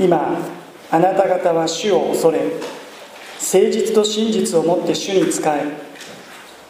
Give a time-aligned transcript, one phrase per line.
[0.00, 0.38] 今
[0.90, 2.40] あなた方は主を恐れ
[3.38, 5.62] 誠実と真実をもって主に仕え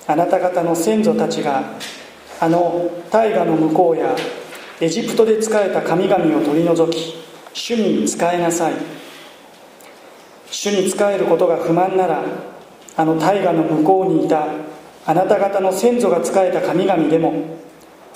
[0.07, 1.63] あなた方の先祖たちが
[2.41, 4.15] あの大河の向こうや
[4.81, 7.15] エジプトで仕えた神々を取り除き
[7.53, 8.75] 主に仕えなさい。
[10.51, 12.25] 主に仕えることが不満なら
[12.97, 14.49] あの大河の向こうにいた
[15.07, 17.57] あなた方の先祖が仕えた神々でも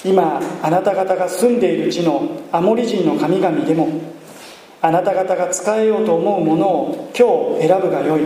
[0.04, 3.88] 今あなた方が住んでいる地のアモリ人の神々でも
[4.84, 8.20] あなた方が使えようと思うものを今日選ぶがよい。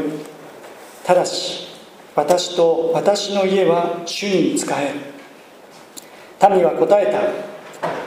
[1.05, 1.69] ただし
[2.16, 4.92] 私と私の家は主に仕え。
[6.48, 7.20] る民は答えた。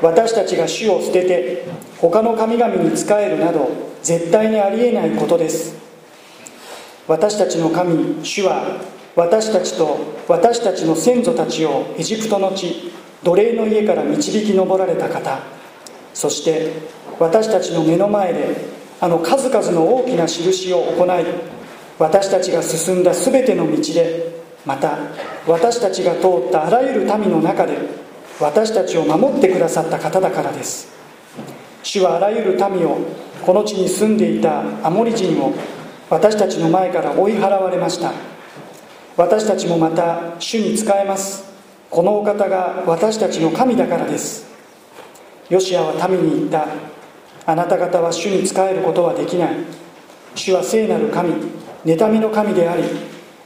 [0.06, 1.64] 私たちが主を捨てて
[1.98, 3.70] 他の神々に仕えるなど
[4.04, 5.78] 絶対にありえないことです。
[7.08, 8.82] 私たちの神主は
[9.16, 12.92] 私たちと私たちの先祖たちをエジプトの地
[13.24, 15.40] 奴隷の家から導き上られた方。
[16.14, 16.74] そして
[17.22, 18.56] 私たちの目の前で
[19.00, 21.26] あの数々の大きな印を行い
[22.00, 24.98] 私たちが進んだ全ての道でまた
[25.46, 27.78] 私たちが通ったあらゆる民の中で
[28.40, 30.92] 私たちを守ってくださった方だからです。
[31.84, 32.98] 主はあらゆる民を
[33.46, 35.54] この地に住んでいたアモリ人を
[36.10, 38.14] 私たちの前から追い払われました。
[39.16, 41.44] 私たちもまた主に仕えます。
[41.92, 44.48] このお方が私たちの神だからです。
[45.50, 46.91] ヨシアは民に言った。
[47.52, 49.56] あなた方は主に仕えることはできない。
[50.36, 51.34] 主は聖なる神
[51.84, 52.84] 妬みの神であり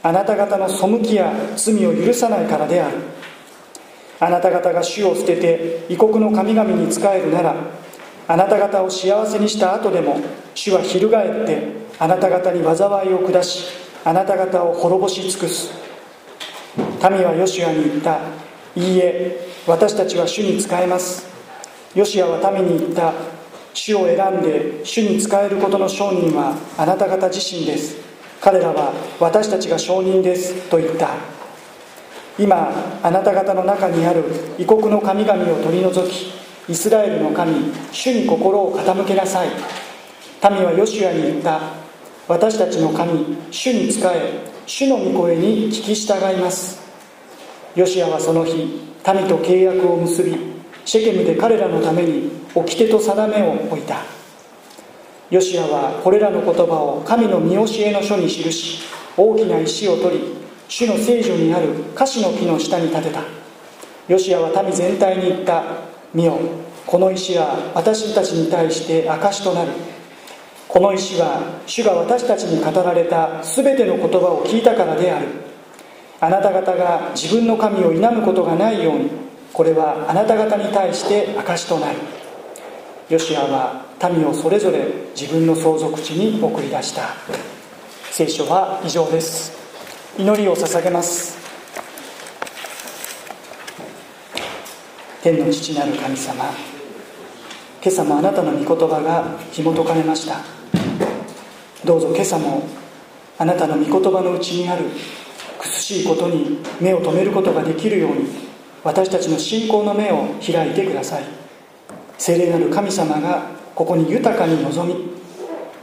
[0.00, 2.98] あなた方の背きや罪を許さないからである。
[4.20, 7.56] あなた方が主を捨てて異国の神々に仕えるなら
[8.28, 10.20] あなた方を幸せにした後でも
[10.54, 11.62] 主は翻って
[11.98, 13.64] あなた方に災いを下し
[14.04, 15.72] あなた方を滅ぼし尽くす。
[16.76, 18.20] 民はヨシアに言った。
[18.76, 21.26] いいえ私たちは主に仕えます。
[21.96, 23.35] ヨシアは民に言った。
[23.76, 27.94] 主を選んで主に仕えることの証人はあなた方自身です。
[28.40, 31.10] 彼らは私たちが証人ですと言った。
[32.38, 32.72] 今
[33.02, 34.24] あなた方の中にある
[34.58, 36.32] 異国の神々を取り除き
[36.68, 39.48] イスラエルの神主に心を傾けなさい。
[40.50, 41.60] 民はヨシュアに言った。
[42.28, 46.80] 私たちの神主に仕え主の御声に聞き従います。
[47.74, 50.55] ヨシアはその日民と契約を結び
[50.86, 54.04] シェケムで彼らのために掟と定めを置いた
[55.30, 58.78] ヨシアはこれらの言葉を神の見教えの書に記し
[59.16, 60.24] 大きな石を取り
[60.68, 63.22] 主の聖女にある樫の木の下に立てた
[64.08, 65.64] ヨシアは民全体に言った
[66.14, 66.38] 見よ
[66.86, 69.72] この石は私たちに対して証しとなる
[70.68, 75.26] この石は主が私たちに語られた全ての言葉を聞いたからである
[76.20, 79.25] あなた方が自分の神を否むことがないように
[79.56, 81.96] これはあなた方に対して証となる
[83.08, 84.86] ヨシアは民をそれぞれ
[85.18, 87.14] 自分の相続地に送り出した。
[88.10, 89.56] 聖書は以上です。
[90.18, 91.38] 祈りを捧げます。
[95.22, 96.52] 天の父なる神様今
[97.86, 100.42] 朝もあなたの御言葉が紐解かれました。
[101.82, 102.62] どうぞ今朝も
[103.38, 104.84] あなたの御言葉のうちにある
[105.58, 108.45] 苦しいことに目を留めることができるように
[108.86, 111.24] 私たちの信仰の目を開いてください。
[112.18, 113.42] 聖霊なる神様が
[113.74, 114.94] ここに豊かに望み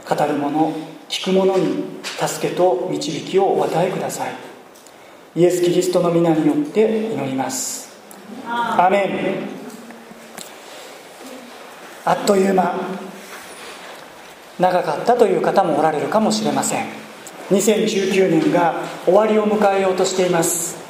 [0.08, 0.72] 語る者
[1.10, 4.32] 聞く者に助けと導きをお与えください。
[5.36, 7.94] イエス・キリストの皆によって祈ります。
[8.46, 9.44] アメ
[12.06, 12.08] ン。
[12.08, 12.74] あっという間。
[14.58, 16.86] 長かったという方もおられるかもしれません。
[17.50, 20.83] 2019年が終わりを迎えようとしています。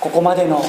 [0.00, 0.64] ここまでの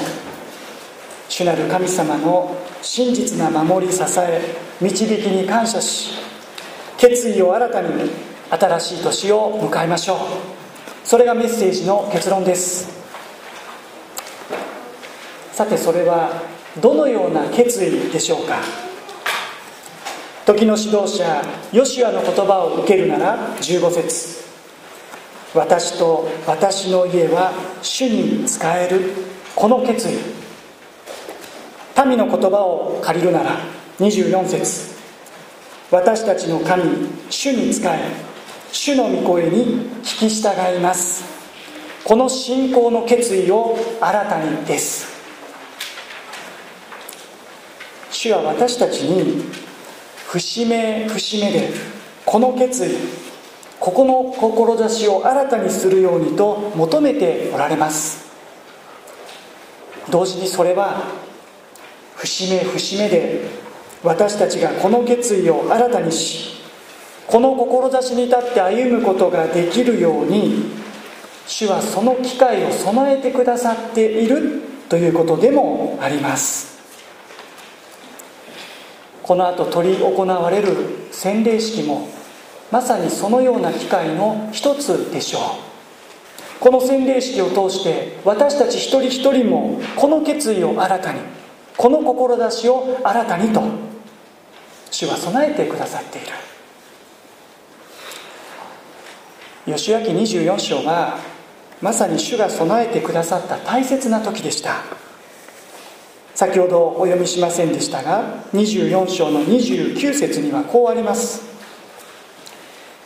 [1.28, 4.42] 主なる神様の真実な守り支え
[4.80, 6.10] 導きに感謝し
[6.98, 8.10] 決意を新たに
[8.50, 10.18] 新しい年を迎えましょう。
[11.04, 12.90] それがメッセージの結論です。
[15.52, 16.42] さてそれは
[16.80, 18.58] どのような決意でしょうか？
[20.44, 21.42] 時の指導者
[21.72, 24.41] ヨシュアの言葉を受けるなら15節。
[25.54, 27.52] 私と私の家は
[27.82, 29.12] 主に仕える
[29.54, 30.16] この決意。
[32.06, 33.60] 民の言葉を借りるなら
[33.98, 34.92] 24節。
[35.90, 36.84] 私たちの神
[37.28, 37.98] 主に仕え
[38.72, 41.22] 主の御声に聞き従います。
[42.02, 45.12] この信仰の決意を新たにです。
[48.10, 49.44] 主は私たちに
[50.28, 51.70] 節目節目で
[52.24, 52.96] この決意
[53.82, 58.30] ここの志を新たにするようにと求めておられます。
[60.08, 61.02] 同時にそれは
[62.14, 63.40] 節目節目で
[64.04, 66.62] 私たちがこの決意を新たにし
[67.26, 70.70] この志に立って歩むことができるように
[71.48, 76.78] 主はその機会を備えてくださっているということでもあります。
[79.24, 80.76] この後執り行われる
[81.10, 82.21] 洗礼式も
[82.72, 85.42] まさにそのような機会の一つでしょう。
[86.58, 91.20] この洗礼式を通して私たち一人一人もこの決意を新たに
[91.76, 93.62] この志を新たにと
[94.90, 96.28] 主は備えてくださっている。
[99.66, 101.18] 義明24章は
[101.82, 104.76] まさに主が備えてくださった大切な時でした。
[106.34, 111.51] 先ほどお読みしませんでしたが24章の29節にはこうあります。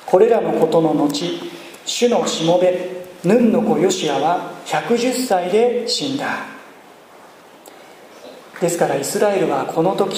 [0.07, 1.11] これらのことの後
[1.85, 6.47] 主のしもべヌンの子ヨシアは110歳で死んだ。
[8.61, 10.17] ですからイスラエルはこの時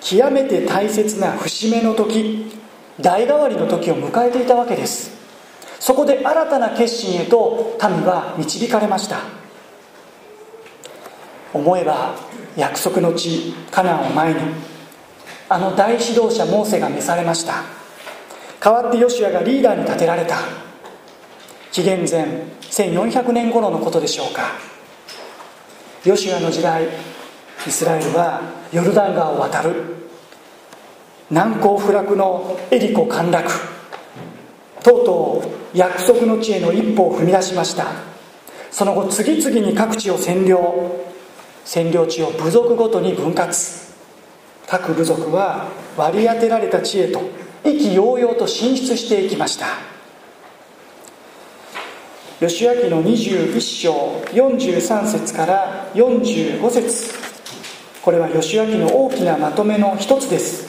[0.00, 2.46] 極めて大切な節目の時
[3.00, 5.10] 代替わりの時を迎えていたわけです。
[5.80, 9.20] そこで新たな決心へと民は導かれました。
[11.54, 12.14] 思えば
[12.56, 14.40] 約束の地カナンを前に
[15.48, 17.81] あの大指導者モーセが召されました。
[18.62, 20.36] 代わってヨシュアがリーダーに立てられた。
[21.72, 24.52] 紀元前1400年頃のことでしょうか。
[26.04, 26.86] ヨシュアの時代
[27.66, 28.40] イスラエルは
[28.72, 29.74] ヨルダン川を渡る。
[31.28, 33.50] 難攻不落のエリコ陥落。
[34.84, 35.42] とうと
[35.74, 37.86] う約束の地への一歩を踏み出しました。
[38.70, 41.00] その後次々に各地を占領。
[41.64, 43.92] 占領地を部族ごとに分割。
[44.68, 45.66] 各部族は
[45.96, 47.22] 割り当てられた地へと
[47.64, 49.66] 意気揚々と進出していきました。
[52.40, 53.92] 義明の21章
[54.32, 57.14] 43節から45節。
[58.02, 60.68] これは義明の大きなまとめの一つです。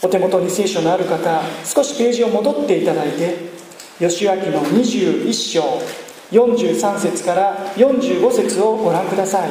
[0.00, 3.36] お手元に聖書のある方少しページを戻っていただいて
[3.98, 5.82] 義明の21章
[6.30, 9.50] 43節から45節をご覧ください。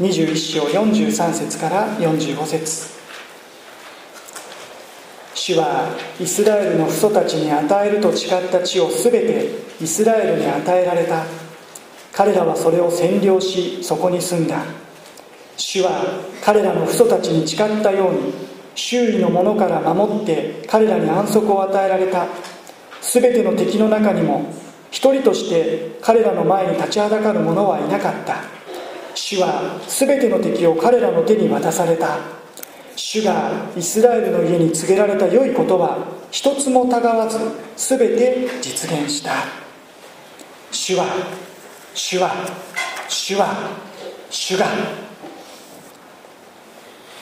[0.00, 3.05] 21章43節から45節。
[5.36, 9.50] 主はイスラエルの父祖たちに与えると誓った地を全て
[9.80, 11.24] イスラエルに与えられた。
[12.12, 14.64] 彼らはそれを占領しそこに住んだ。
[15.58, 15.90] 主は
[16.42, 18.32] 彼らの父祖たちに誓ったように
[18.74, 22.26] 周囲の者から守って彼らに安息を与えられた。
[23.02, 24.52] 全ての敵の中にも
[24.90, 28.36] 一人として彼らの前に立ちはだかる者はいなかった。
[29.14, 32.35] 主は全ての敵を彼らの手に渡された。
[32.96, 35.98] 主がイスラエルの家に告げられた良いことは
[36.30, 37.38] 一つもたがわず
[37.76, 39.32] 全て実現した。
[40.72, 41.04] 主は
[41.94, 42.30] 主は
[43.08, 43.70] 主は
[44.30, 44.66] 主が。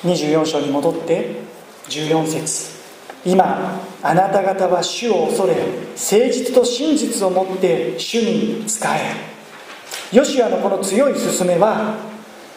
[0.04, 1.40] 24章に戻って
[1.88, 2.74] 14節。
[3.24, 10.16] 今あなた方は主を恐れ誠実と真実をもって主に仕え。
[10.16, 11.96] ヨシアのこの強い勧めは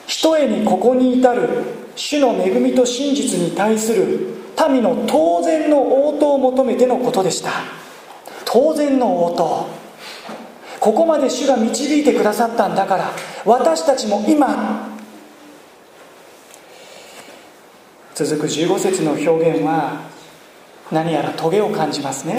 [0.05, 4.37] ひとえにここに至る主の恵みと真実に対する
[4.69, 7.49] 民の当然の応答を求めてのことでした。
[8.45, 9.67] 当然の応答。
[10.79, 13.11] ここまで主が導いてくださったんだから
[13.45, 14.95] 私たちも今
[18.13, 20.03] 続く15節の表現は
[20.91, 22.37] 何やらトゲを感じますね。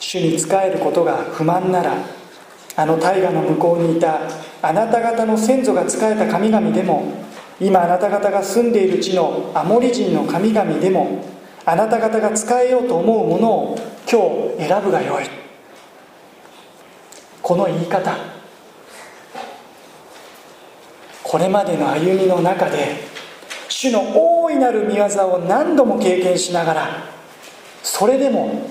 [0.00, 1.96] 主に仕えることが不満なら
[2.76, 4.20] あの大河の向こうにいた
[4.62, 7.27] あなた方の先祖が仕えた神々でも
[7.60, 11.24] 今あなた方が住んでいる地のアモリ人の神々でも
[11.64, 13.78] あなた方が使えようと思うものを
[14.10, 15.24] 今日選ぶがよい。
[17.42, 18.16] この言い方。
[21.22, 22.96] これまでの歩みの中で
[23.68, 26.88] 主の大いなる見業を何度も経験しながら
[27.82, 28.62] それでも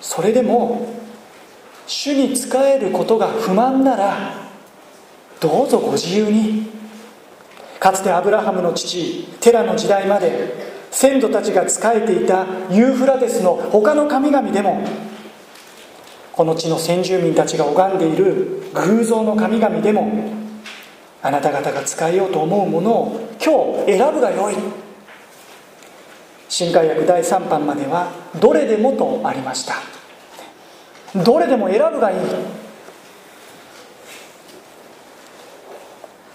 [0.00, 0.86] それでも
[1.88, 4.34] 主に仕えることが不満なら
[5.40, 6.77] どうぞご自由に。
[7.80, 14.84] かつてアブラハムの父テラの時代まで先祖たちが仕えていたユーフラテスの他の神々でも
[16.32, 20.38] この地の先住民たちが拝んでいる偶像の神々でも
[21.22, 24.54] あなた方が使えようと思うものを今日選ぶがよい。
[26.48, 29.74] 新海薬第3版まではどれでもとありました。
[31.22, 32.18] どれでも選ぶがいい。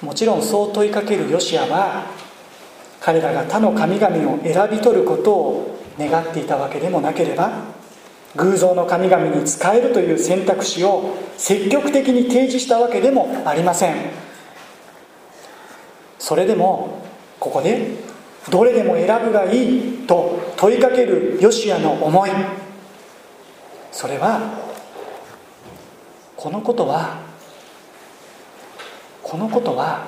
[0.03, 2.05] もちろんそう問いかけるヨシアは
[2.99, 7.51] 彼らが他の神々を選び取ることを願っていたわけでもなければ
[8.35, 13.95] 偶像の神々に仕えるという選択肢を積極的に提示したわけでもありません。
[16.19, 17.05] それでも
[17.39, 17.95] ここで
[18.49, 22.31] どれでも選ぶがいいと問いかけるヨシアの思い。
[23.91, 24.41] それは
[26.35, 27.19] このことは
[29.33, 30.05] このことは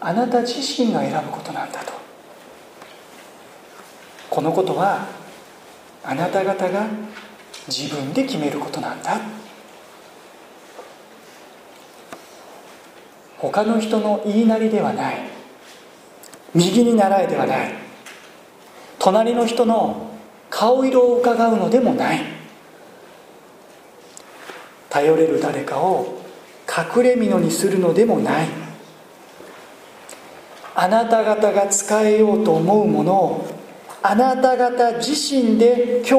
[0.00, 1.94] あなた自身が選ぶことなんだと。
[4.30, 5.08] このことは
[6.04, 6.86] あなた方が
[7.66, 9.20] 自分で決めることなんだ。
[13.36, 15.16] 他の人の言いなりではない。
[16.54, 17.74] 右に習えではない。
[19.00, 20.08] 隣の人の
[20.50, 22.20] 顔色を伺うのでもない。
[24.88, 26.19] 頼れる誰かを
[26.96, 28.48] 隠れ蓑にするのでもない。
[30.74, 33.60] あなた方が使えようと思うものを
[34.02, 36.18] あなた方自身で今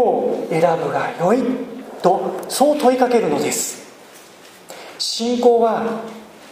[0.50, 1.42] 日選ぶがよい
[2.04, 3.82] とそう問いかけるのです。
[5.00, 6.04] 信仰は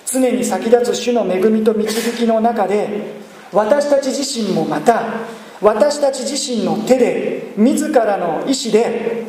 [0.07, 3.19] 常に先立つ主の恵みと導きの中で
[3.51, 5.03] 私たち自身もまた
[5.61, 9.25] 私たち自身の手で自らの意志で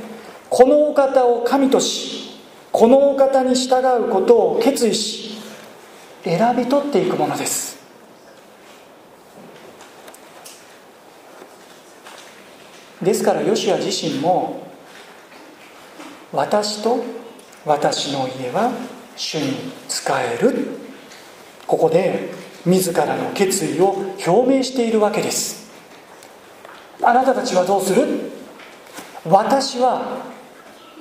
[0.48, 2.19] このお方を神とし
[2.72, 5.38] このお方に従うことを決意し
[6.22, 7.78] 選び取っていくものです。
[13.02, 14.62] ですからヨシア自身も
[16.32, 17.02] 私と
[17.64, 18.70] 私の家は
[19.16, 20.68] 主に仕える。
[21.66, 22.30] ここで
[22.66, 25.70] 自らの決意を表明しているわけです。
[27.02, 28.30] あなたたちはどうする？
[29.24, 30.18] 私は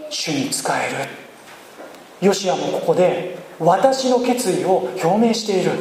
[0.09, 1.28] 主に仕える。
[2.21, 5.71] ヨシアもここで私の決意を表明している。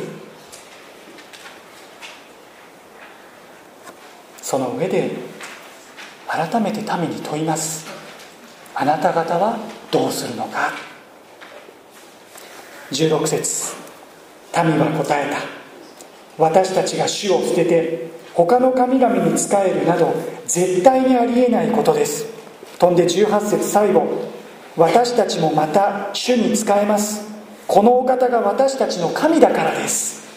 [4.40, 5.11] その上で
[6.26, 7.87] 改めて民に問います。
[8.75, 9.59] あなた方は
[9.90, 10.73] どうするのか。
[12.92, 13.75] 16節。
[14.64, 15.38] 民は答えた。
[16.38, 20.14] 私たちが主を捨てて他の神々に仕えるなど
[20.47, 22.26] 絶対にありえないことです。
[22.78, 24.38] 飛んで18節最後。
[24.78, 27.26] 私たちもまた主に仕えます。
[27.66, 30.28] このお方が私たちの神だからです。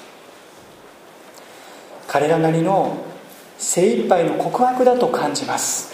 [2.07, 2.97] 彼らなりの
[3.59, 5.93] 精一杯の告白だと感じます。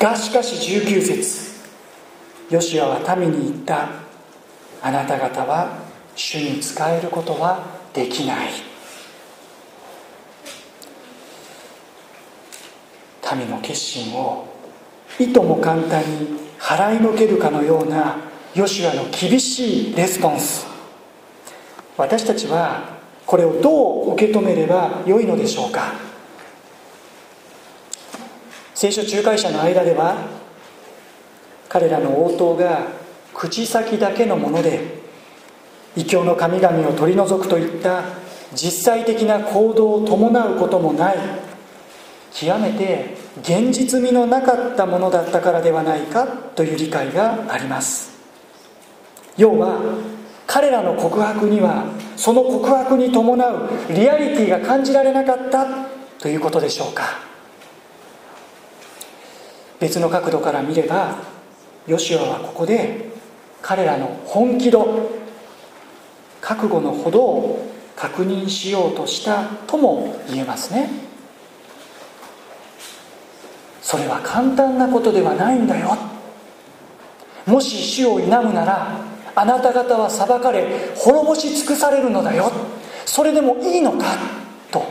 [0.00, 1.50] がしかし19節。
[2.50, 3.88] ヨシアは民に言った。
[4.82, 5.78] あなた方は
[6.16, 8.50] 主に仕えることはできない。
[13.38, 14.48] 民の決心を
[15.20, 18.18] いとも簡単に払いのけるかのような
[18.54, 20.66] ヨシュアの厳しいレスポンス。
[21.96, 25.94] 私たちはこれをどう受け止めればよいのでしょうか。
[28.74, 30.16] 聖書仲介者の間では
[31.68, 32.88] 彼らの応答が
[33.34, 35.00] 口先だけのもので
[35.96, 38.04] 異教の神々を取り除くといった
[38.54, 41.16] 実際的な行動を伴うこともない
[42.32, 48.10] 極めて現実味のなかったものだったからではないかという理解があります。
[49.36, 49.80] 要は
[50.46, 51.84] 彼らの告白には
[52.16, 55.66] その告白に伴うリアリティが感じられなかった
[56.18, 57.04] ということでしょうか。
[59.78, 61.14] 別の角度から見れば
[61.86, 63.10] ヨシュアはここで
[63.62, 65.10] 彼らの本気度
[66.40, 71.09] 覚悟のほどを確認しようとしたとも言えますね。
[73.90, 75.96] それは簡単なことではないんだよ。
[77.44, 79.00] もし死を否むなら
[79.34, 82.52] あなた方は裁かれ滅ぼし尽くされるのだよ。
[83.04, 84.04] それでもいいのか？
[84.70, 84.84] と。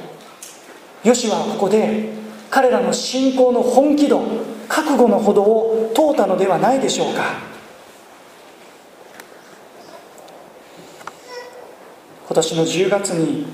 [1.06, 2.10] ヨシはここで
[2.50, 4.22] 彼らの信仰の本気度
[4.68, 7.22] 覚悟のほどを問うたのではないでしょうか。
[12.28, 13.46] 今年の10月に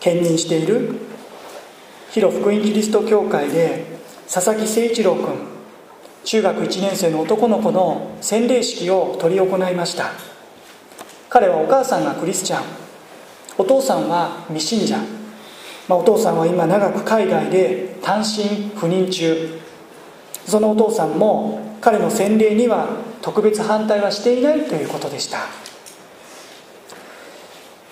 [0.00, 0.94] 兼任している
[2.12, 3.94] 広福音キリスト教会で
[4.28, 5.24] 佐々木誠一郎君
[6.24, 10.10] 中学1年生の男の子の洗礼式を執り行いました。
[11.30, 12.64] 彼はお母さんがクリスチャン。
[13.56, 14.98] お父さんは未信者、
[15.88, 19.60] まあ、お父さんは今長く海外で単身赴任中。
[20.44, 22.88] そのお父さんも彼の洗礼には
[23.22, 25.38] 特別反対はしていないということでした。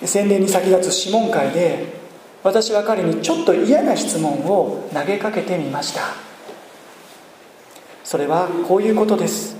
[0.04, 2.03] 洗礼に先立つ諮問会で
[2.44, 6.02] 私は彼にちょっと嫌な質問を投げかけてみました。
[8.04, 9.56] それはこういうことです。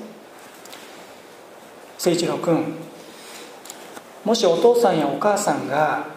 [1.97, 2.75] 誠一郎君
[4.23, 6.09] もしお父さんやお母さんが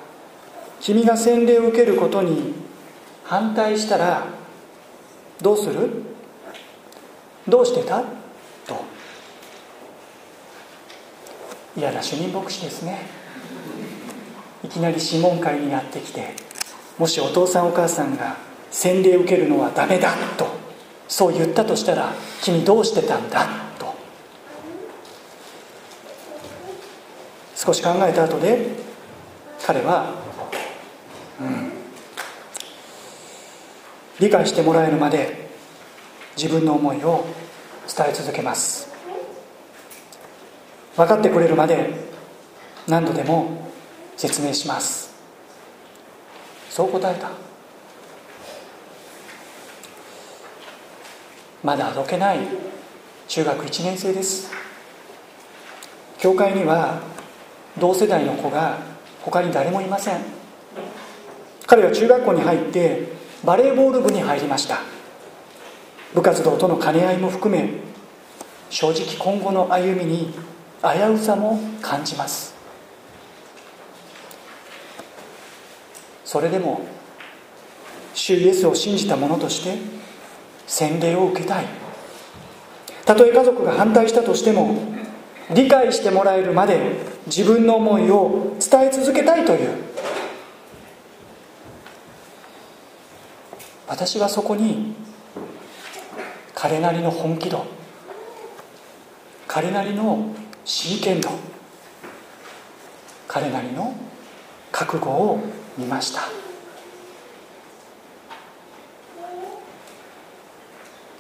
[0.82, 2.54] 君が洗礼を受けることに
[3.24, 4.26] 反対したら
[5.42, 5.90] どうする？
[7.48, 8.04] どうしてた？
[8.68, 8.84] と。
[11.78, 13.06] 嫌な主任牧師ですね。
[14.66, 16.47] いきなり諮問会にやってきて。
[16.98, 18.38] もしお父さんお母さんが
[18.72, 20.48] 洗礼を受けるのはダメだと
[21.08, 23.48] そう言ったとしたら君どうしてたんだ
[23.80, 23.96] と。
[27.56, 28.76] 少し考えた後で
[29.66, 30.16] 彼は、
[31.40, 31.72] うん、
[34.20, 35.50] 理解してもらえるまで
[36.36, 37.26] 自分の思いを
[37.88, 38.90] 伝え続けます。
[40.96, 41.94] 分かってくれるまで
[42.88, 43.72] 何度でも
[44.18, 45.07] 説明します。
[46.78, 47.32] そう答えた。
[51.64, 52.38] まだあどけない
[53.28, 54.52] 中学1年生です。
[56.20, 57.02] 教会には
[57.80, 58.78] 同世代の子が
[59.24, 60.20] 他に誰もいません。
[61.66, 63.08] 彼は中学校に入って
[63.44, 64.78] バレーボール部に入りました。
[66.14, 67.72] 部活動との兼ね合いも含め
[68.70, 70.32] 正直今後の歩みに
[70.84, 72.57] 危うさも感じます。
[76.28, 76.82] それでも
[78.14, 79.78] 主イエスを信じた者として
[80.68, 81.66] 洗礼を受けたい。
[83.06, 84.76] たとえ家族が反対したとしても
[85.56, 89.70] 理解してもらえるまで自分の思いを伝え続けたいという。
[93.88, 94.96] 私はそこに
[96.54, 97.66] 彼なりの本気度
[99.48, 101.30] 彼なりの真剣度
[103.30, 103.96] 彼なりの
[104.74, 105.40] 覚悟を
[105.78, 106.22] 見ました。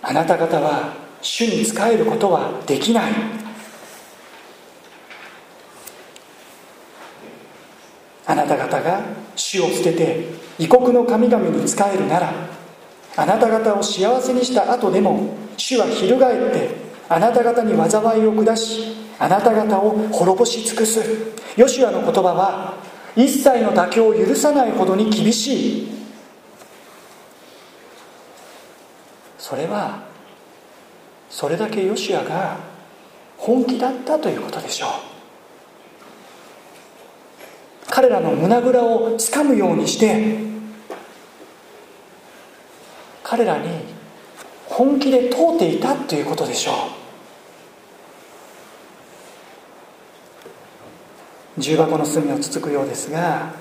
[0.02, 3.12] あなた方は主に仕えることはできない。
[8.26, 9.02] あなた方が
[9.36, 10.26] 主を捨てて
[10.60, 12.34] 異国の神々に仕えるなら
[13.16, 16.70] あなた方を幸せにした後でも主は翻って
[17.08, 21.02] あなた方に災いを下しあなた方を滅ぼし尽くす。
[21.56, 22.76] ヨシュアの言葉は
[23.18, 25.88] 一切の妥協を許さないほどに厳しい。
[29.40, 30.04] それは
[31.28, 32.58] それだけヨシアが
[33.38, 34.90] 本気だったということでしょう。
[37.90, 40.38] 彼らの胸ぐらをつかむようにして
[43.24, 43.68] 彼らに
[44.68, 46.97] 本気で問うていたということでしょう。
[51.58, 53.54] 重箱の隅をつつくようですが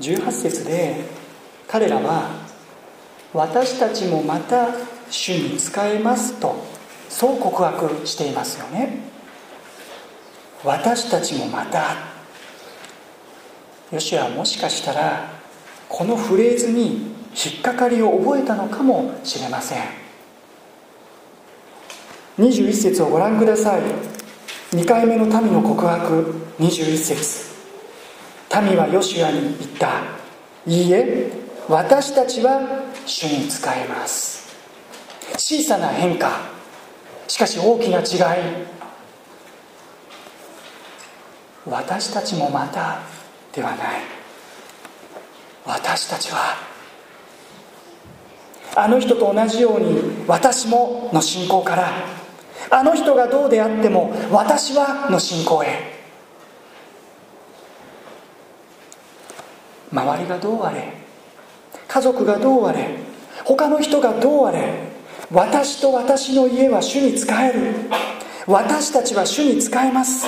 [0.00, 1.04] 18節で
[1.68, 2.30] 彼らは
[3.32, 4.68] 私たちもまた
[5.10, 6.54] 主に仕えますと
[7.08, 8.98] そう告白していますよね。
[10.64, 12.14] 私たちもまた。
[13.92, 15.30] ヨシはもしかしたら
[15.88, 19.82] このフレーズに引っかかりを覚えたのかもしれません。
[22.38, 23.82] 21節をご覧ください。
[24.72, 26.43] 2回目の民の告白。
[26.58, 27.54] 21節。
[28.62, 30.02] 民はヨシュアに言った。
[30.66, 31.32] いいえ
[31.68, 32.60] 私たちは
[33.04, 34.54] 主に仕えます。
[35.36, 36.40] 小さな変化。
[37.26, 38.44] しかし大きな違い。
[41.66, 43.00] 私たちもまた
[43.52, 44.02] ではない。
[45.66, 46.56] 私たちは。
[48.76, 51.92] あの人と同じように私もの信仰から。
[52.70, 55.93] あの人がどうであっても私はの信仰へ。
[59.94, 60.92] 周りがどうあれ
[61.86, 62.88] 家族がどうあれ
[63.44, 64.74] 他の人がどうあれ
[65.30, 67.74] 私と私の家は主に仕える
[68.46, 70.26] 私たちは主に仕えます。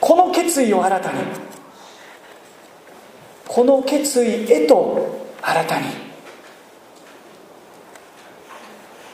[0.00, 1.18] この決意を新たに
[3.46, 5.86] この決意へと新たに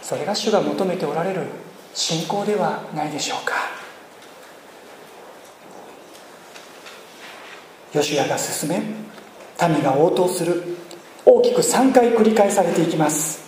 [0.03, 1.47] それが主が求めておられる
[1.95, 3.55] 信仰ではないでしょうか。
[7.95, 8.83] ヨシュアが進め
[9.68, 10.62] 民が応答する
[11.24, 13.42] 大きく3回繰り返されていきます。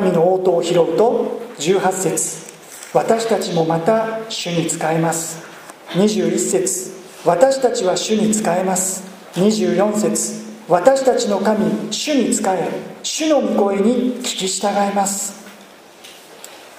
[0.00, 2.46] 民の応答を拾うと18節
[2.92, 5.44] 私たちもまた主に仕えます。
[5.90, 6.92] 21節
[7.24, 9.04] 私たちは主に仕えます。
[9.34, 12.68] 24節私たちの神主に仕え
[13.02, 15.46] 主の御声に聞き従います。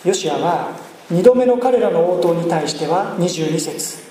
[0.03, 0.71] ヨシアは
[1.11, 4.06] 2度目の彼らの応答に対しては22節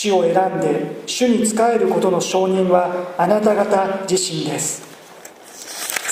[0.00, 4.86] 主を選んで主に仕えることの承認はあなた方自身です。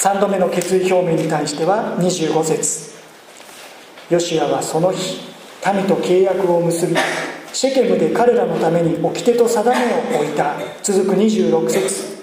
[0.03, 2.97] 3度目の決意表明に対しては25節。
[4.11, 5.21] ヨシアはその日
[5.73, 6.97] 民と契約を結び
[7.53, 10.57] シェケムで彼らのために掟と定めを置いた。
[10.83, 12.17] 続く26節。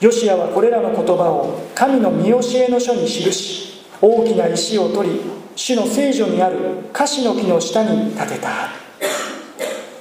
[0.00, 5.20] ヨシアはこれらの言葉を神の見教えの書に記し大きな石を取り
[5.54, 6.56] 主の聖女にある
[6.94, 8.87] 樫の木の下に建てた。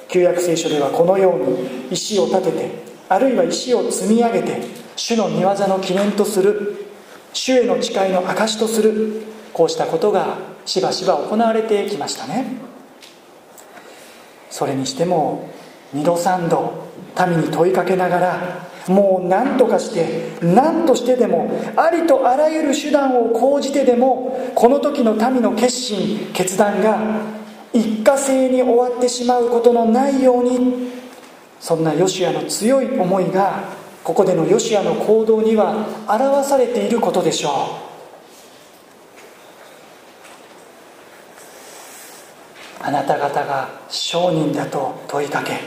[0.08, 2.72] 旧約聖書ではこのように石を立てて
[3.10, 4.62] あるいは石を積み上げて
[4.96, 6.88] 主の御業の記念とする
[7.34, 12.46] 主への誓いの証とするこうしたことがしばしば行われてきましたね。
[14.50, 15.50] それにしても
[15.94, 16.88] 二度三度
[17.28, 27.37] 民に問いかけながらもう何とかして何としてでもありとあらゆる手段を講じてでもこの時の民の決心決断が
[27.74, 30.92] 一過性に終わってしまうことのないように
[31.60, 33.64] そんなヨシアの強い思いが
[34.04, 37.88] ここでのヨシアの行動には表されていることでしょう。
[42.88, 45.60] あなた方が商人だと問いかけ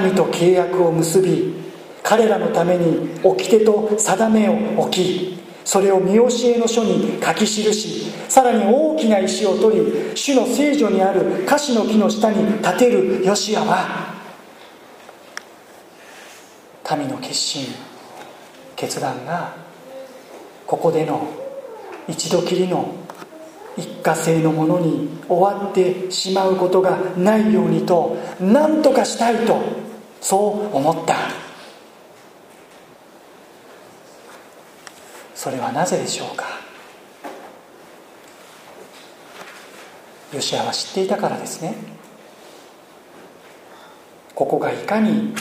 [0.00, 1.54] 民と契約を結び
[2.04, 14.14] 彼らのために掟と定めを置きそれを見教えの書に書き記しさらに大きな石を取り主の聖女にある樫の木の下に立てるヨシアは
[16.98, 17.66] 民の決心
[18.76, 19.56] 決断が
[20.66, 21.26] ここでの
[22.06, 22.94] 一度きりの
[23.76, 29.58] 一過性のものに終わってしまうことがないようにと何とかしたいと
[30.20, 31.43] そう思った。
[35.44, 36.46] それはなぜでしょうか？
[40.32, 41.74] ヨシアは知っていたからですね。
[44.34, 45.34] ここがいかに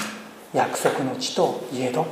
[0.53, 2.05] 約束の地といえど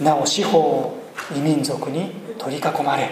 [0.00, 0.98] なお四方を
[1.36, 3.10] 異民族に取り囲まれ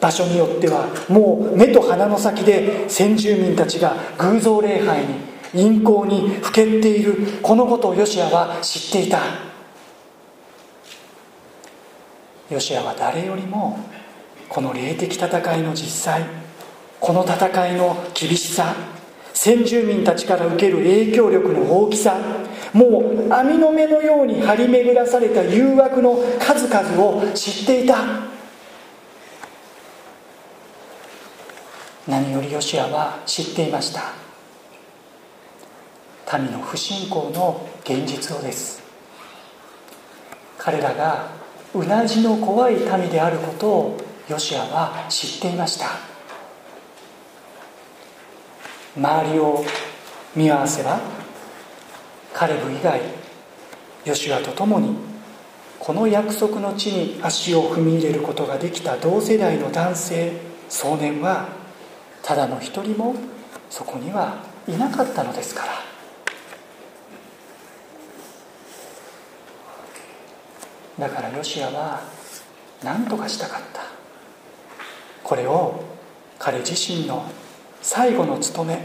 [0.00, 5.14] 場所によってはもう目と鼻の先で先住民たちが偶像礼拝に
[5.52, 9.18] 陰行にふけっているこのことをヨシアは知っていた。
[12.50, 13.78] ヨシアは誰よりも
[14.48, 16.24] この霊的戦いの実際
[17.00, 18.74] この戦いの厳しさ
[19.32, 22.16] 先住民たちから受ける影響力の大きさ
[22.74, 27.98] もう網の目のように張り巡らされた誘惑の数々を知っていた。
[32.08, 34.12] 何よりヨシアは知っていました。
[36.38, 38.82] 民の不信仰の現実をです。
[40.58, 41.43] 彼らが
[41.74, 43.96] うなじの怖い民であることを
[44.28, 46.14] ヨシアは知っていました。
[48.96, 49.64] 周りを
[50.36, 51.00] 見合わせば
[52.32, 53.00] カレブ以外
[54.04, 54.96] ヨシュアと共に
[55.80, 60.32] この約束の地に足を踏み入れることができた同世代の男性
[60.68, 61.48] 少年は
[62.22, 63.14] ただの一人も
[63.68, 65.83] そこにはいなかったのですから。
[70.98, 72.00] だからヨシアは
[72.82, 73.82] 何とかしたかった。
[75.22, 75.82] これを
[76.38, 77.24] 彼自身の
[77.82, 78.82] 最後の務め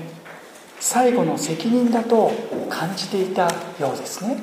[0.79, 2.31] 最後の責任だと
[2.69, 3.43] 感じていた
[3.79, 4.37] ようですね。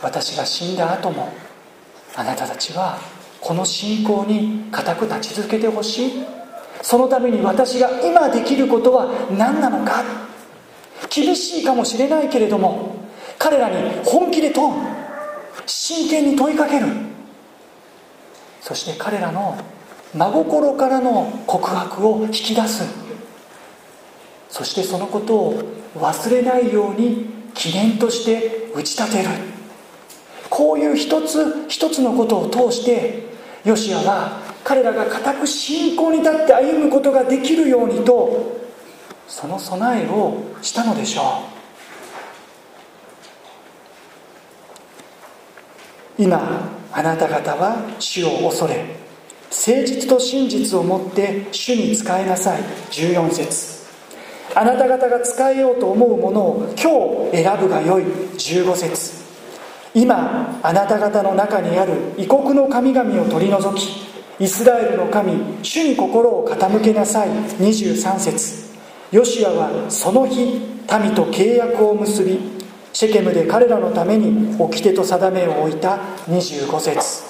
[0.00, 1.32] 私が死んだ後も
[2.14, 2.98] あなたたちは
[3.40, 6.24] この信仰に固く立ち続けてほしい。
[6.80, 10.04] そのために私が今できることは何なのか。
[11.10, 12.94] 厳しいかもしれないけれども
[13.38, 14.97] 彼らに本気で問う。
[15.66, 16.86] 真剣に問いかける。
[18.60, 19.58] そして彼らの
[20.14, 22.84] 真心からの告白を引き出す。
[24.48, 25.62] そしてそのことを
[25.96, 29.28] 忘れないように記念として打ち立てる。
[30.50, 33.28] こういう一つ一つのことを通して
[33.64, 38.58] ヨシアは彼らが固く信仰に立って歩むことができるようにと
[39.26, 41.57] その備えをしたのでしょう。
[46.18, 49.08] 今あなた方は主を恐れ
[49.50, 52.62] 誠実と真実をもって主に仕えなさい。
[52.90, 53.78] 14節。
[54.54, 58.02] あなた方が使えようと思うものを今日選ぶがよい。
[58.02, 59.24] 15節。
[59.94, 67.28] 今あなた方の中にある異国の神々を取り除きイスラエルの神主に心を傾けなさい。
[67.28, 68.68] 23節。
[69.10, 72.57] ヨシアはその日民と契約を結び
[72.98, 77.22] シェケムで彼らのために掟と定めを置いた25節。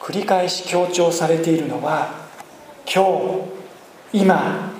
[0.00, 2.12] 繰り返し強調されているのは
[2.84, 3.04] 今
[4.12, 4.72] 日今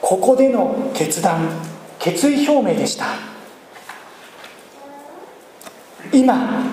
[0.00, 1.50] ここでの決断
[1.98, 3.04] 決意表明でした。
[6.10, 6.64] 今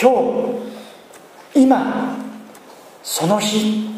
[0.00, 0.10] 今
[1.52, 2.16] 日今
[3.02, 3.90] その日。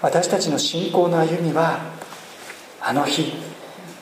[0.00, 1.93] 私たちの信仰の歩みは
[2.86, 3.32] あの日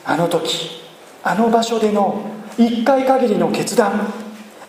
[0.03, 0.83] あの時
[1.23, 2.21] あの場所での
[2.57, 4.13] 一回限りの決断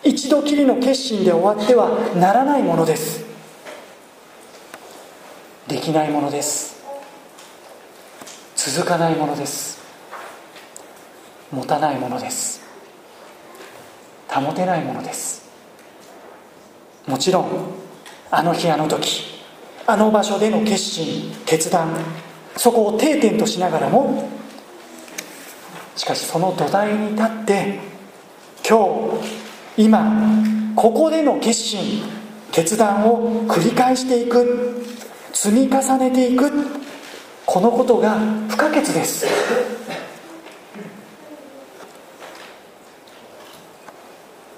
[0.03, 3.25] 一度きりの決心で終わってはならないものです。
[5.67, 6.81] できないものです。
[8.55, 9.79] 続かないものです。
[11.51, 12.61] 持たないものです。
[14.29, 15.49] 保てないものです。
[17.05, 17.47] もちろん
[18.31, 19.41] あの日あの時
[19.87, 21.93] あの場所での決心決断
[22.57, 24.29] そこを定点としながらも
[25.95, 27.79] しかしその土台に立って
[28.67, 29.19] 今
[29.77, 30.43] 日今
[30.75, 32.03] ここでの決心
[32.51, 34.83] 決断を繰り返していく
[35.33, 36.51] 積み重ねていく
[37.45, 38.17] このことが
[38.49, 39.25] 不可欠です。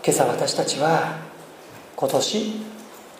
[0.05, 1.17] 今朝私たちは
[1.97, 2.61] 今年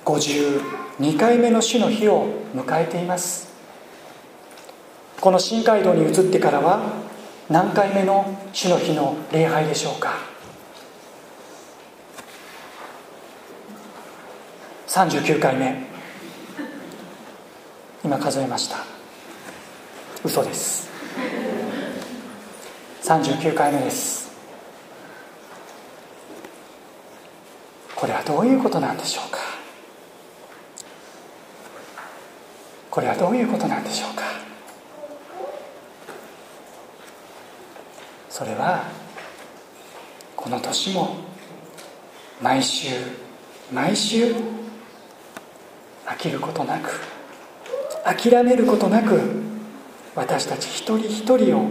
[0.06, 3.47] 52回目の主の日を迎えています。
[5.20, 6.80] この新街道に移ってからは
[7.50, 10.14] 何回目の主の日の礼拝でしょうか
[14.88, 15.88] ？39回目。
[18.04, 18.78] 今数えました。
[20.24, 20.90] 嘘です。
[23.04, 24.32] 39回目です。
[27.96, 29.40] これはどういうことなんでしょうか？
[32.92, 34.24] これはどういうことなんでしょうか？
[38.38, 38.84] それは
[40.36, 41.16] この年も
[42.40, 42.90] 毎週
[43.74, 44.36] 毎週
[46.06, 47.00] 飽きることなく
[48.06, 49.20] 諦めることなく
[50.14, 51.68] 私たち一人一人を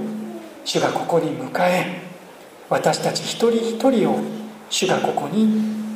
[0.65, 2.01] 主がここに迎え
[2.69, 4.19] 私たち一人一人を
[4.69, 5.47] 主がここに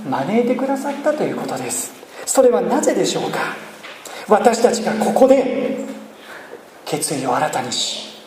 [0.08, 1.92] 招いてくださったということです。
[2.26, 3.56] それはなぜでしょうか？
[4.28, 5.84] 私たちがここで
[6.84, 8.22] 決意を新たにし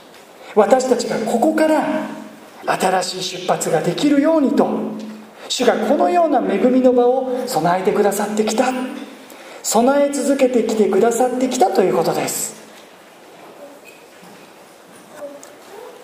[0.53, 2.21] 私たちがここから
[2.65, 4.67] 新しい出発ができるようにと。
[5.49, 8.71] 主がこのような恵みの場を備えてくださってきた。
[9.61, 12.61] 備え続けてきてくださってきたということです。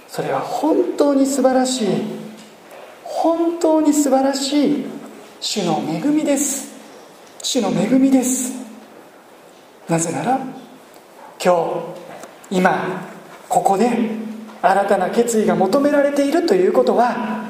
[0.07, 1.87] それは本当に素晴らしい。
[3.03, 4.85] 本当に素晴らしい
[5.41, 6.69] 主の恵みです。
[7.41, 8.53] 主の恵みです。
[9.87, 10.39] なぜなら
[11.43, 11.93] 今
[12.49, 13.07] 日今
[13.47, 13.89] ここで
[14.61, 17.45] 新たな決意が求められているということは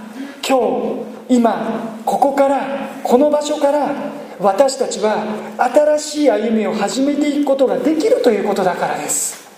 [0.48, 3.92] 今日今ここからこの場所から
[4.40, 5.24] 私たちは
[5.58, 9.50] 新しい歩みを始めていくことができるということだからです。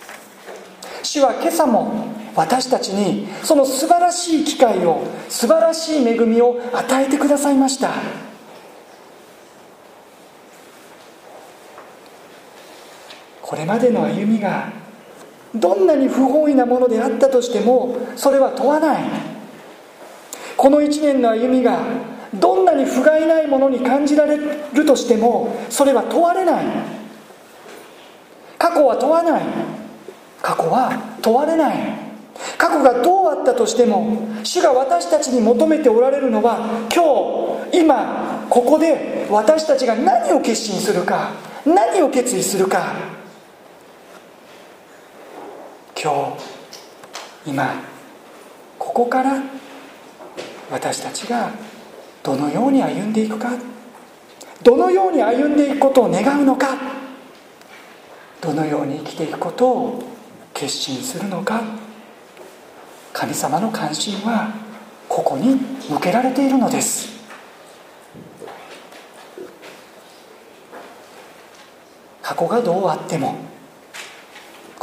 [1.02, 7.90] 主は今朝も私たちにその素晴らしい機会を素晴らしい恵みを与えてくださいました。
[13.40, 14.81] これまでの歩みが
[15.54, 19.02] どんなに不本意なものであったとしてもそれは問わない。
[20.56, 21.80] この1年の歩みが
[22.34, 24.38] どんなに不甲斐ないものに感じられ
[24.72, 26.64] るとしてもそれは問われない。
[28.58, 29.42] 過去は問わない。
[30.40, 31.76] 過去は問われない。
[32.56, 41.32] 過去がどうあったとしても主が私たちに求めておられるのは今日今ここで私たちが何を決心するか
[41.66, 43.21] 何を決意するか。
[46.02, 46.36] 今
[47.44, 47.80] 日今
[48.76, 49.40] ここから
[50.68, 51.52] 私たちが
[52.24, 53.50] どのように歩んでいくか
[54.64, 56.76] どのように歩んでいくことを願うのか
[58.40, 60.02] どのように生きていくことを
[60.52, 61.62] 決心するのか
[63.12, 64.52] 神様の関心は
[65.08, 65.54] ここに
[65.88, 67.12] 向けられているのです。
[72.22, 73.51] 過去がどうあっても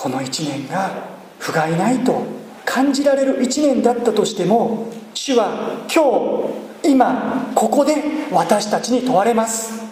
[0.02, 1.10] この1年が
[1.40, 2.24] 不甲斐ないと
[2.64, 7.96] 感じられる1年だったとしても主は今日今ここで
[8.32, 9.84] 私たちに問われます。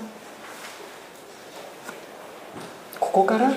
[3.02, 3.52] ここから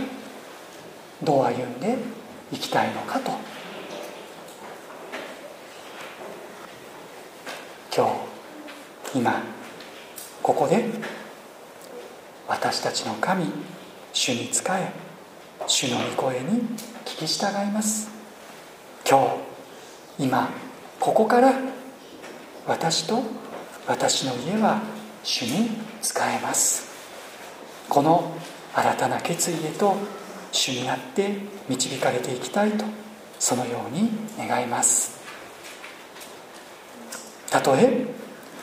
[1.22, 1.96] どう歩んで
[2.50, 3.30] いきたいのかと。
[7.96, 8.06] 今
[9.12, 9.40] 日今
[10.42, 10.84] ここで
[12.48, 13.44] 私たちの神
[14.12, 15.09] 主に仕え
[15.66, 16.62] 主の御声に
[17.04, 18.10] 聞き従います。
[19.08, 19.38] 今
[20.18, 20.48] 日今
[20.98, 21.54] ここから
[22.66, 23.22] 私と
[23.86, 24.80] 私の家は
[25.22, 25.68] 主に
[26.02, 26.88] 仕えます。
[27.88, 28.32] この
[28.74, 29.96] 新たな決意へと
[30.50, 31.36] 主にあって
[31.68, 32.84] 導かれていきたいと
[33.38, 35.20] そのように願います。
[37.50, 38.06] たとえ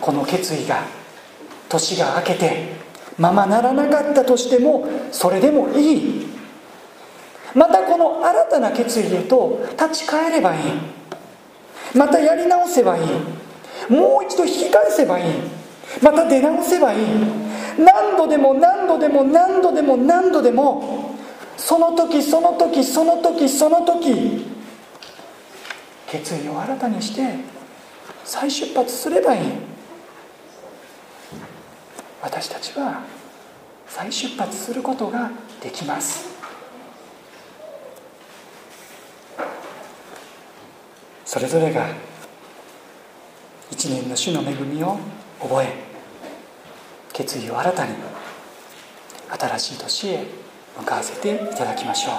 [0.01, 0.83] この決意が
[1.69, 2.75] 年が明けて
[3.17, 6.26] ままならなかったとしてもそれでもいい。
[7.57, 10.61] またこの新たな決意へと立ち返ればいい。
[11.97, 13.03] またやり直せばいい。
[13.91, 15.33] もう一度引き返せばいい。
[16.03, 17.07] また出直せばいい。
[17.79, 21.15] 何度でも何度でも何度でも何度でも
[21.57, 24.45] その時その時その時その時
[26.05, 27.37] 決意を新たにして
[28.23, 29.41] 再出発すればいい。
[32.21, 33.01] 私たちは
[33.87, 36.36] 再出発することができます。
[41.27, 41.89] それぞれが
[43.69, 44.97] 一年の主の恵みを
[45.41, 45.73] 覚え
[47.11, 47.95] 決意を新たに
[49.37, 50.25] 新しい年へ
[50.79, 52.11] 向かわせていただきましょ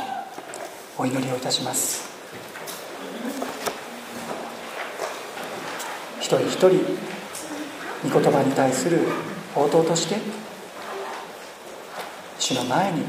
[0.98, 1.02] う。
[1.04, 2.06] お祈りをいたします。
[6.20, 6.68] 一人一人
[8.12, 9.08] 御言葉に対する
[9.56, 10.16] 応答として
[12.38, 13.04] 主の前に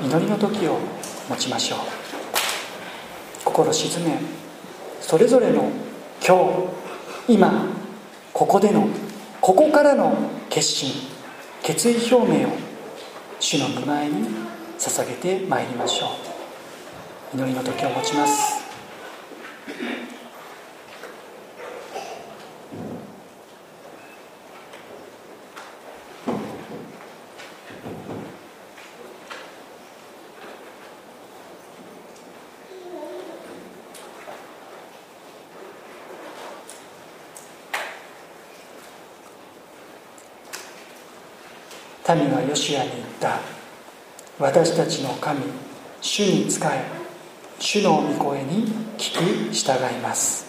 [0.00, 0.78] 祈りの時を
[1.28, 1.78] 持ちましょう。
[3.44, 4.20] 心静め
[5.08, 5.70] それぞれの
[6.22, 6.68] 今
[7.26, 7.64] 日今
[8.34, 8.86] ここでの
[9.40, 10.14] ここからの
[10.50, 10.92] 決心
[11.62, 12.52] 決意表明を
[13.40, 14.28] 主の御前に
[14.78, 16.08] 捧げてまいりましょ
[17.32, 17.36] う。
[17.38, 18.57] 祈りの時を持ちます。
[42.14, 43.38] 民はヨシアに言った。
[44.38, 45.40] 私たちの神
[46.00, 46.84] 主に仕え
[47.58, 48.66] 主の御声に
[48.96, 50.46] 聞き従います。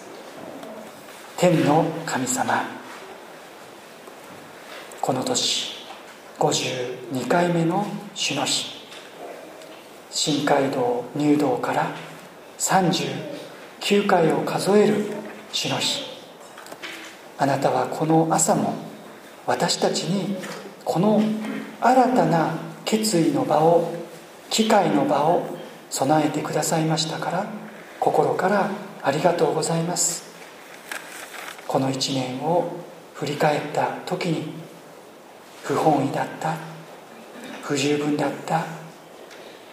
[1.38, 2.64] 天の神様。
[5.02, 5.74] この年
[6.38, 8.80] 52回目の主の日。
[10.12, 11.92] 新街道入道から
[12.60, 15.06] 39回を数える
[15.52, 16.04] 主の日。
[17.40, 18.76] あなたはこの朝も
[19.48, 20.38] 私たちに
[20.90, 21.22] この
[21.82, 23.94] 新たな決意の場を
[24.50, 25.46] 機会の場を
[25.92, 27.46] 備えてくださいましたから
[28.00, 28.72] 心から
[29.04, 30.34] ありがとうございます。
[31.68, 32.72] この一年を
[33.14, 34.52] 振り返った時に
[35.62, 36.58] 不本意だった
[37.62, 38.66] 不十分だった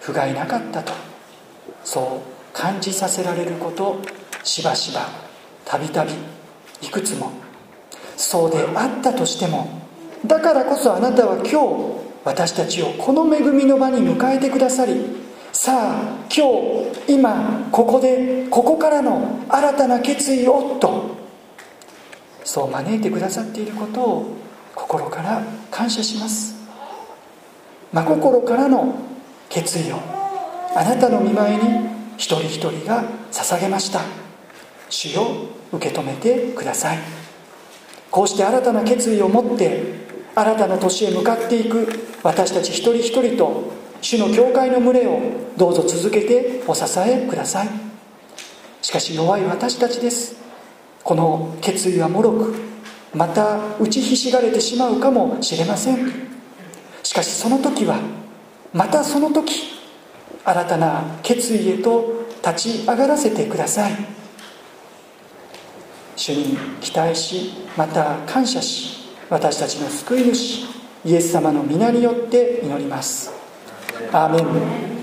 [0.00, 0.92] 不甲斐なかったと
[1.82, 4.02] そう感じさせられること
[4.44, 5.08] しばしば
[5.64, 6.12] たびたび
[6.82, 7.32] いくつも
[8.18, 9.85] そうであったとしても
[10.24, 16.46] だからこそあなたは今日私たちをこの恵みの場に迎えてくださりさあ今
[17.06, 21.16] 日今ここでここからの新たな決意をと
[22.44, 24.36] そう招いてくださっていることを
[24.74, 26.54] 心から感謝します。
[27.92, 28.94] 真心からの
[29.48, 29.96] 決意を
[30.76, 34.00] あなたの見舞いに一人一人が捧げました。
[34.88, 35.26] 主よ
[35.72, 36.98] 受け止めてください。
[38.10, 40.05] こうして新たな決意を持って
[40.36, 41.88] 新たな年へ向かっていく
[42.22, 43.72] 私たち一人一人と
[44.02, 45.18] 主の教会の群れを
[45.56, 47.68] どうぞ続けてお支えください。
[48.82, 50.36] しかし弱い私たちです。
[51.02, 52.54] この決意はもろく
[53.14, 56.12] また打ちひしがれてしまうかもしれません。
[57.02, 57.98] しかしその時は
[58.74, 59.54] またその時
[60.44, 63.92] 新たな決意へと立ち上がらせてください。
[66.14, 70.66] 主に期待しまた感謝し私たちの救い主
[71.04, 73.30] イエス様の皆によって祈ります。
[74.12, 74.40] アーメ
[74.92, 74.95] ン。